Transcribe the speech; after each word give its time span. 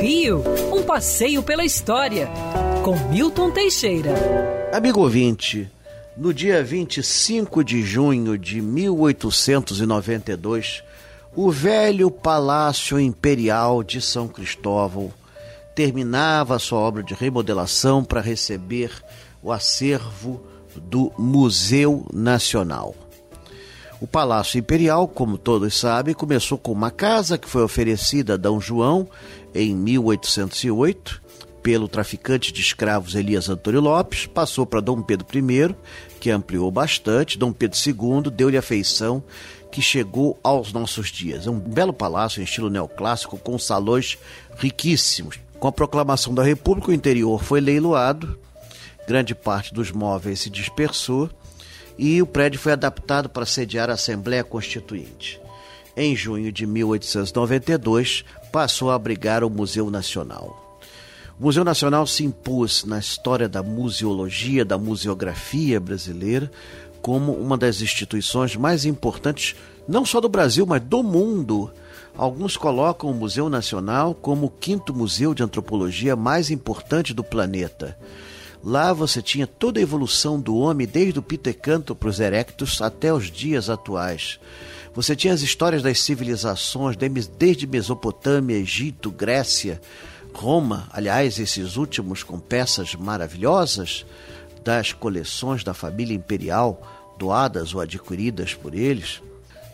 Rio, 0.00 0.42
um 0.72 0.82
passeio 0.82 1.42
pela 1.42 1.64
história, 1.64 2.28
com 2.84 2.96
Milton 3.10 3.50
Teixeira. 3.50 4.14
Amigo 4.72 5.00
ouvinte, 5.00 5.68
no 6.16 6.32
dia 6.32 6.62
25 6.62 7.64
de 7.64 7.82
junho 7.82 8.38
de 8.38 8.60
1892, 8.60 10.84
o 11.34 11.50
velho 11.50 12.10
Palácio 12.10 13.00
Imperial 13.00 13.82
de 13.82 14.00
São 14.00 14.28
Cristóvão 14.28 15.12
terminava 15.74 16.58
sua 16.58 16.78
obra 16.78 17.02
de 17.02 17.12
remodelação 17.12 18.02
para 18.02 18.20
receber 18.20 18.90
o 19.42 19.52
acervo 19.52 20.40
do 20.74 21.12
Museu 21.18 22.06
Nacional. 22.12 22.94
O 23.98 24.06
Palácio 24.06 24.58
Imperial, 24.58 25.08
como 25.08 25.38
todos 25.38 25.74
sabem, 25.74 26.14
começou 26.14 26.58
com 26.58 26.70
uma 26.70 26.90
casa 26.90 27.38
que 27.38 27.48
foi 27.48 27.62
oferecida 27.62 28.34
a 28.34 28.36
D. 28.36 28.48
João 28.60 29.08
em 29.54 29.74
1808 29.74 31.22
pelo 31.62 31.88
traficante 31.88 32.52
de 32.52 32.60
escravos 32.60 33.16
Elias 33.16 33.48
Antônio 33.48 33.80
Lopes, 33.80 34.26
passou 34.26 34.64
para 34.64 34.80
Dom 34.80 35.02
Pedro 35.02 35.26
I, 35.36 35.74
que 36.20 36.30
ampliou 36.30 36.70
bastante. 36.70 37.36
Dom 37.36 37.52
Pedro 37.52 37.76
II 37.76 38.30
deu-lhe 38.30 38.56
a 38.56 38.62
feição 38.62 39.20
que 39.72 39.82
chegou 39.82 40.38
aos 40.44 40.72
nossos 40.72 41.10
dias. 41.10 41.46
É 41.46 41.50
um 41.50 41.58
belo 41.58 41.92
palácio 41.92 42.40
em 42.40 42.44
estilo 42.44 42.70
neoclássico 42.70 43.36
com 43.36 43.58
salões 43.58 44.16
riquíssimos. 44.58 45.40
Com 45.58 45.66
a 45.66 45.72
proclamação 45.72 46.32
da 46.32 46.44
República, 46.44 46.92
o 46.92 46.94
interior 46.94 47.42
foi 47.42 47.60
leiloado, 47.60 48.38
grande 49.08 49.34
parte 49.34 49.74
dos 49.74 49.90
móveis 49.90 50.40
se 50.40 50.50
dispersou 50.50 51.28
e 51.98 52.20
o 52.20 52.26
prédio 52.26 52.60
foi 52.60 52.72
adaptado 52.72 53.28
para 53.28 53.46
sediar 53.46 53.90
a 53.90 53.94
Assembleia 53.94 54.44
Constituinte. 54.44 55.40
Em 55.96 56.14
junho 56.14 56.52
de 56.52 56.66
1892, 56.66 58.24
passou 58.52 58.90
a 58.90 58.94
abrigar 58.94 59.42
o 59.42 59.50
Museu 59.50 59.90
Nacional. 59.90 60.78
O 61.38 61.44
Museu 61.44 61.64
Nacional 61.64 62.06
se 62.06 62.24
impôs 62.24 62.84
na 62.84 62.98
história 62.98 63.48
da 63.48 63.62
museologia, 63.62 64.64
da 64.64 64.78
museografia 64.78 65.78
brasileira, 65.78 66.50
como 67.00 67.32
uma 67.32 67.56
das 67.56 67.80
instituições 67.80 68.56
mais 68.56 68.84
importantes, 68.84 69.54
não 69.86 70.04
só 70.04 70.20
do 70.20 70.28
Brasil, 70.28 70.66
mas 70.66 70.82
do 70.82 71.02
mundo. 71.02 71.70
Alguns 72.16 72.56
colocam 72.56 73.10
o 73.10 73.14
Museu 73.14 73.48
Nacional 73.48 74.14
como 74.14 74.46
o 74.46 74.50
quinto 74.50 74.94
museu 74.94 75.34
de 75.34 75.42
antropologia 75.42 76.16
mais 76.16 76.50
importante 76.50 77.12
do 77.12 77.22
planeta. 77.22 77.96
Lá 78.66 78.92
você 78.92 79.22
tinha 79.22 79.46
toda 79.46 79.78
a 79.78 79.82
evolução 79.82 80.40
do 80.40 80.56
homem, 80.56 80.88
desde 80.88 81.20
o 81.20 81.22
Pitecantropus 81.22 82.18
erectus 82.18 82.82
até 82.82 83.14
os 83.14 83.30
dias 83.30 83.70
atuais. 83.70 84.40
Você 84.92 85.14
tinha 85.14 85.32
as 85.32 85.40
histórias 85.40 85.84
das 85.84 86.00
civilizações, 86.00 86.96
desde 87.38 87.64
Mesopotâmia, 87.64 88.56
Egito, 88.56 89.08
Grécia, 89.12 89.80
Roma, 90.34 90.88
aliás, 90.90 91.38
esses 91.38 91.76
últimos 91.76 92.24
com 92.24 92.40
peças 92.40 92.96
maravilhosas 92.96 94.04
das 94.64 94.92
coleções 94.92 95.62
da 95.62 95.72
família 95.72 96.16
imperial, 96.16 97.14
doadas 97.16 97.72
ou 97.72 97.80
adquiridas 97.80 98.52
por 98.52 98.74
eles. 98.74 99.22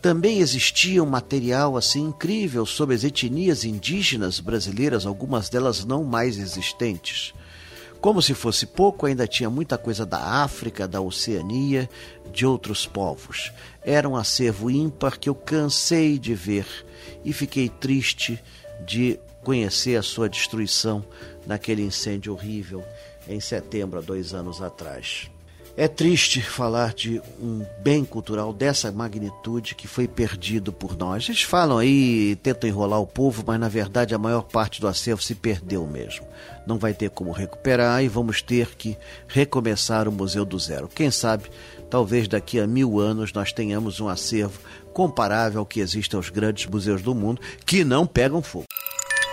Também 0.00 0.38
existia 0.38 1.02
um 1.02 1.10
material 1.10 1.76
assim 1.76 2.06
incrível 2.06 2.64
sobre 2.64 2.94
as 2.94 3.04
etnias 3.04 3.64
indígenas 3.64 4.40
brasileiras, 4.40 5.04
algumas 5.04 5.50
delas 5.50 5.84
não 5.84 6.04
mais 6.04 6.38
existentes. 6.38 7.34
Como 8.00 8.22
se 8.22 8.32
fosse 8.32 8.64
pouco, 8.64 9.06
ainda 9.06 9.26
tinha 9.26 9.50
muita 9.50 9.76
coisa 9.76 10.06
da 10.06 10.18
África, 10.42 10.86
da 10.86 11.00
Oceania, 11.00 11.90
de 12.32 12.46
outros 12.46 12.86
povos. 12.86 13.52
Era 13.82 14.08
um 14.08 14.16
acervo 14.16 14.70
ímpar 14.70 15.18
que 15.18 15.28
eu 15.28 15.34
cansei 15.34 16.18
de 16.18 16.34
ver 16.34 16.66
e 17.24 17.32
fiquei 17.32 17.68
triste 17.68 18.42
de 18.86 19.18
conhecer 19.42 19.96
a 19.96 20.02
sua 20.02 20.28
destruição 20.28 21.04
naquele 21.46 21.82
incêndio 21.82 22.32
horrível 22.32 22.84
em 23.26 23.40
setembro, 23.40 23.98
há 23.98 24.02
dois 24.02 24.32
anos 24.32 24.62
atrás. 24.62 25.28
É 25.80 25.86
triste 25.86 26.42
falar 26.42 26.92
de 26.92 27.22
um 27.40 27.64
bem 27.78 28.04
cultural 28.04 28.52
dessa 28.52 28.90
magnitude 28.90 29.76
que 29.76 29.86
foi 29.86 30.08
perdido 30.08 30.72
por 30.72 30.98
nós. 30.98 31.28
Eles 31.28 31.42
falam 31.42 31.78
aí, 31.78 32.34
tentam 32.42 32.68
enrolar 32.68 33.00
o 33.00 33.06
povo, 33.06 33.44
mas 33.46 33.60
na 33.60 33.68
verdade 33.68 34.12
a 34.12 34.18
maior 34.18 34.42
parte 34.42 34.80
do 34.80 34.88
acervo 34.88 35.22
se 35.22 35.36
perdeu 35.36 35.86
mesmo. 35.86 36.26
Não 36.66 36.80
vai 36.80 36.92
ter 36.92 37.10
como 37.10 37.30
recuperar 37.30 38.02
e 38.02 38.08
vamos 38.08 38.42
ter 38.42 38.74
que 38.74 38.98
recomeçar 39.28 40.08
o 40.08 40.12
museu 40.12 40.44
do 40.44 40.58
zero. 40.58 40.88
Quem 40.92 41.12
sabe, 41.12 41.48
talvez 41.88 42.26
daqui 42.26 42.58
a 42.58 42.66
mil 42.66 42.98
anos 42.98 43.32
nós 43.32 43.52
tenhamos 43.52 44.00
um 44.00 44.08
acervo 44.08 44.58
comparável 44.92 45.60
ao 45.60 45.66
que 45.66 45.78
existe 45.78 46.16
aos 46.16 46.28
grandes 46.28 46.66
museus 46.66 47.02
do 47.02 47.14
mundo 47.14 47.40
que 47.64 47.84
não 47.84 48.04
pegam 48.04 48.42
fogo. 48.42 48.66